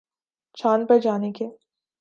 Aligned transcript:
چاند 0.57 0.87
پر 0.87 0.99
جانے 0.99 1.31
کے 1.31 1.47